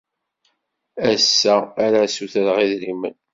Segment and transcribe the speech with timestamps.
[1.11, 1.55] Ass-a
[1.85, 3.15] ara ssutreɣ idrimen.